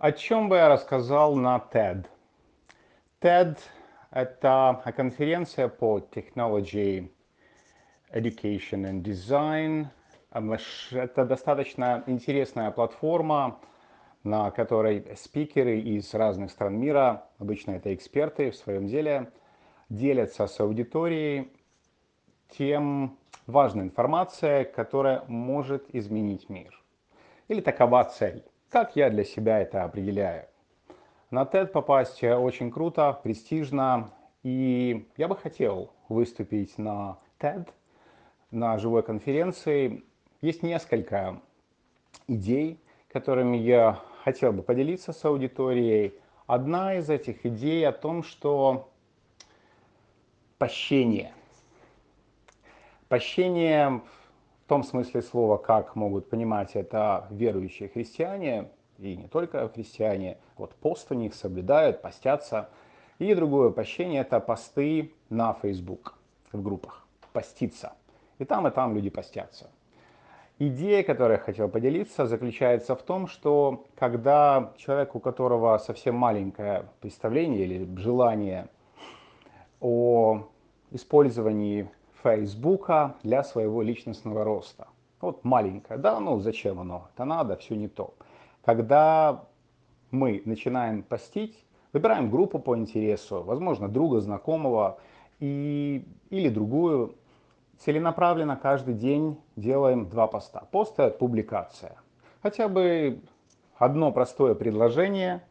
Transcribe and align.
О 0.00 0.12
чем 0.12 0.48
бы 0.48 0.56
я 0.56 0.70
рассказал 0.70 1.36
на 1.36 1.58
TED? 1.58 2.06
TED– 3.20 3.58
это 4.10 4.82
конференция 4.96 5.68
по 5.68 5.98
Technology, 5.98 7.12
Education 8.10 8.90
and 8.90 9.02
Design. 9.02 9.88
Это 10.92 11.26
достаточно 11.26 12.02
интересная 12.06 12.70
платформа, 12.70 13.60
на 14.24 14.50
которой 14.50 15.04
спикеры 15.18 15.80
из 15.80 16.14
разных 16.14 16.50
стран 16.50 16.78
мира, 16.78 17.26
обычно 17.38 17.72
это 17.72 17.94
эксперты 17.94 18.52
в 18.52 18.56
своем 18.56 18.86
деле, 18.86 19.30
делятся 19.90 20.46
с 20.46 20.58
аудиторией 20.60 21.52
тем 22.48 23.18
важной 23.46 23.84
информацией, 23.84 24.64
которая 24.64 25.24
может 25.28 25.94
изменить 25.94 26.48
мир. 26.48 26.82
Или 27.48 27.60
такова 27.60 28.02
цель. 28.04 28.42
Как 28.70 28.94
я 28.94 29.10
для 29.10 29.24
себя 29.24 29.58
это 29.58 29.82
определяю? 29.82 30.46
На 31.32 31.42
TED 31.42 31.66
попасть 31.66 32.22
очень 32.22 32.70
круто, 32.70 33.18
престижно, 33.20 34.12
и 34.44 35.08
я 35.16 35.26
бы 35.26 35.34
хотел 35.34 35.92
выступить 36.08 36.78
на 36.78 37.18
TED, 37.40 37.68
на 38.52 38.78
живой 38.78 39.02
конференции. 39.02 40.04
Есть 40.40 40.62
несколько 40.62 41.40
идей, 42.28 42.78
которыми 43.12 43.56
я 43.56 43.98
хотел 44.22 44.52
бы 44.52 44.62
поделиться 44.62 45.12
с 45.12 45.24
аудиторией. 45.24 46.14
Одна 46.46 46.94
из 46.94 47.10
этих 47.10 47.44
идей 47.44 47.84
о 47.88 47.90
том, 47.90 48.22
что 48.22 48.88
пощение. 50.58 51.32
Пощение 53.08 54.00
том 54.70 54.84
смысле 54.84 55.20
слова, 55.20 55.56
как 55.56 55.96
могут 55.96 56.30
понимать 56.30 56.76
это 56.76 57.26
верующие 57.30 57.88
христиане, 57.88 58.68
и 58.98 59.16
не 59.16 59.26
только 59.26 59.68
христиане, 59.68 60.38
вот 60.56 60.76
пост 60.76 61.10
у 61.10 61.14
них 61.14 61.34
соблюдают, 61.34 62.02
постятся. 62.02 62.68
И 63.18 63.34
другое 63.34 63.70
пощение– 63.70 64.20
это 64.22 64.38
посты 64.38 65.12
на 65.28 65.54
Facebook 65.54 66.14
в 66.52 66.62
группах, 66.62 67.04
поститься. 67.32 67.94
И 68.38 68.44
там, 68.44 68.68
и 68.68 68.70
там 68.70 68.94
люди 68.94 69.10
постятся. 69.10 69.70
Идея, 70.60 71.02
которой 71.02 71.32
я 71.32 71.38
хотел 71.38 71.68
поделиться, 71.68 72.26
заключается 72.26 72.94
в 72.94 73.02
том, 73.02 73.26
что 73.26 73.86
когда 73.96 74.72
человек, 74.76 75.16
у 75.16 75.18
которого 75.18 75.76
совсем 75.78 76.14
маленькое 76.14 76.84
представление 77.00 77.64
или 77.64 77.96
желание 77.96 78.68
о 79.80 80.48
использовании 80.92 81.90
Фейсбука 82.22 83.16
для 83.22 83.42
своего 83.42 83.82
личностного 83.82 84.44
роста. 84.44 84.88
Вот 85.20 85.44
маленькое, 85.44 85.98
да, 85.98 86.18
ну 86.20 86.40
зачем 86.40 86.80
оно? 86.80 87.08
Это 87.14 87.24
надо, 87.24 87.56
все 87.56 87.76
не 87.76 87.88
то. 87.88 88.14
Когда 88.64 89.44
мы 90.10 90.42
начинаем 90.44 91.02
постить, 91.02 91.64
выбираем 91.92 92.30
группу 92.30 92.58
по 92.58 92.76
интересу, 92.76 93.42
возможно, 93.42 93.88
друга, 93.88 94.20
знакомого, 94.20 94.98
и, 95.40 96.06
или 96.28 96.48
другую, 96.48 97.16
целенаправленно 97.78 98.56
каждый 98.56 98.94
день 98.94 99.38
делаем 99.56 100.08
два 100.08 100.26
поста. 100.26 100.68
Пост– 100.70 100.94
это 100.98 101.16
публикация. 101.16 101.96
Хотя 102.42 102.68
бы 102.68 103.22
одно 103.76 104.12
простое 104.12 104.54
предложение, 104.54 105.42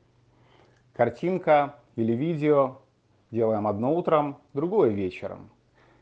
картинка 0.94 1.76
или 1.96 2.14
видео, 2.14 2.78
делаем 3.32 3.68
одно 3.68 3.96
утром, 3.96 4.38
другое 4.54 4.90
вечером. 4.90 5.50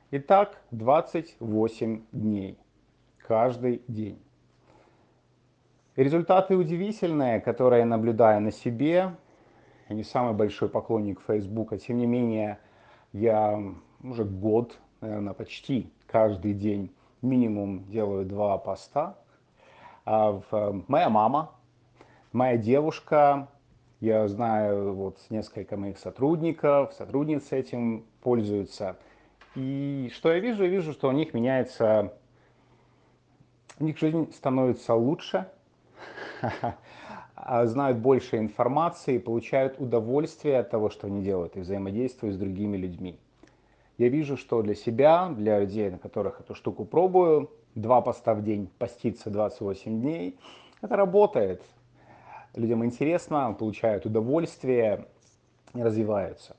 Итак, 0.10 0.62
28 0.72 2.02
дней. 2.14 2.58
Каждый 3.18 3.82
день. 3.90 4.18
Результаты 5.98 6.56
удивительные, 6.56 7.42
которые 7.42 7.82
я 7.82 7.86
наблюдаю 7.86 8.40
на 8.40 8.54
себе. 8.54 9.18
Я 9.90 9.96
не 9.96 10.06
самый 10.06 10.34
большой 10.34 10.70
поклонник 10.70 11.20
Фейсбука, 11.28 11.78
тем 11.78 11.98
не 11.98 12.06
менее, 12.06 12.58
я 13.12 13.62
уже 14.02 14.24
год, 14.24 14.80
наверное, 15.02 15.34
почти 15.34 15.92
каждый 16.06 16.54
день 16.54 16.90
минимум 17.22 17.84
делаю 17.90 18.26
два 18.26 18.58
поста. 18.58 19.18
А 20.06 20.42
в, 20.50 20.86
моя 20.88 21.10
мама, 21.10 21.52
моя 22.32 22.56
девушка, 22.56 23.50
я 24.00 24.26
знаю 24.30 24.94
вот 24.94 25.18
несколько 25.30 25.76
моих 25.76 26.00
сотрудников, 26.00 26.94
сотрудниц 26.94 27.52
этим 27.52 28.06
пользуются– 28.22 28.96
и 29.56 30.12
что 30.14 30.32
я 30.32 30.40
вижу? 30.40 30.64
Я 30.64 30.70
вижу, 30.70 30.94
что 30.94 31.10
у 31.10 31.12
них 31.12 31.34
меняется, 31.34 32.14
у 33.80 33.84
них 33.84 33.98
жизнь 33.98 34.32
становится 34.34 34.94
лучше, 34.94 35.50
знают 37.64 37.98
больше 37.98 38.38
информации, 38.38 39.18
получают 39.18 39.80
удовольствие 39.80 40.60
от 40.60 40.70
того, 40.70 40.90
что 40.90 41.08
они 41.08 41.24
делают, 41.24 41.56
и 41.58 41.62
взаимодействуют 41.62 42.36
с 42.36 42.38
другими 42.38 42.78
людьми. 42.78 43.18
Я 43.98 44.10
вижу, 44.10 44.38
что 44.38 44.62
для 44.62 44.76
себя, 44.76 45.30
для 45.30 45.60
людей, 45.60 45.90
на 45.90 45.98
которых 45.98 46.40
эту 46.40 46.54
штуку 46.54 46.86
пробую, 46.86 47.50
два 47.74 48.02
поста 48.02 48.36
в 48.36 48.44
день, 48.44 48.70
поститься 48.78 49.30
28 49.30 50.02
дней, 50.02 50.38
это 50.82 50.96
работает. 50.96 51.64
Людям 52.56 52.86
интересно, 52.86 53.56
получают 53.58 54.06
удовольствие 54.06 55.06
развиваются. 55.74 56.56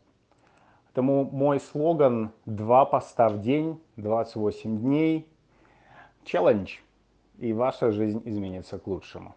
Поэтому 0.89 1.25
мой 1.25 1.61
слоган 1.61 2.33
«Два 2.47 2.85
поста 2.85 3.29
в 3.29 3.41
день, 3.41 3.81
28 3.97 4.79
дней»– 4.79 5.29
челлендж, 6.25 6.79
и 7.39 7.53
ваша 7.53 7.93
жизнь 7.93 8.23
изменится 8.25 8.79
к 8.79 8.87
лучшему. 8.87 9.35